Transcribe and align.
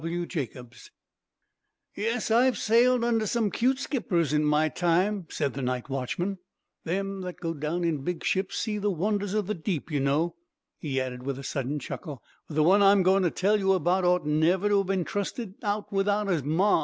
Stokes 0.03 0.35
Company. 0.51 0.81
"Yes, 1.95 2.31
I've 2.31 2.57
sailed 2.57 3.03
under 3.03 3.27
some 3.27 3.51
'cute 3.51 3.77
skippers 3.77 4.33
in 4.33 4.43
my 4.43 4.67
time," 4.67 5.27
said 5.29 5.53
the 5.53 5.61
night 5.61 5.89
watchman; 5.91 6.39
"them 6.83 7.21
that 7.21 7.39
go 7.39 7.53
down 7.53 7.83
in 7.83 8.03
big 8.03 8.23
ships 8.25 8.57
see 8.57 8.79
the 8.79 8.89
wonders 8.89 9.35
o' 9.35 9.43
the 9.43 9.53
deep, 9.53 9.91
you 9.91 9.99
know," 9.99 10.33
he 10.79 10.99
added 10.99 11.21
with 11.21 11.37
a 11.37 11.43
sudden 11.43 11.77
chuckle, 11.77 12.23
"but 12.47 12.55
the 12.55 12.63
one 12.63 12.81
I'm 12.81 13.03
going 13.03 13.21
to 13.21 13.29
tell 13.29 13.59
you 13.59 13.73
about 13.73 14.03
ought 14.03 14.25
never 14.25 14.69
to 14.69 14.79
have 14.79 14.87
been 14.87 15.05
trusted 15.05 15.53
out 15.61 15.93
without 15.93 16.27
'is 16.31 16.41
ma. 16.41 16.79